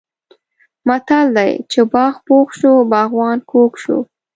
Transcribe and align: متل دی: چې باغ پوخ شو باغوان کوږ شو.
متل 0.87 1.25
دی: 1.37 1.51
چې 1.71 1.79
باغ 1.93 2.13
پوخ 2.27 2.47
شو 2.59 2.73
باغوان 2.91 3.37
کوږ 3.51 3.71
شو. 3.83 3.97